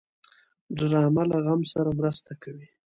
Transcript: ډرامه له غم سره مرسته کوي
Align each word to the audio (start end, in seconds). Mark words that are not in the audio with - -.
ډرامه 0.77 1.23
له 1.31 1.37
غم 1.45 1.61
سره 1.73 1.89
مرسته 1.99 2.31
کوي 2.43 2.67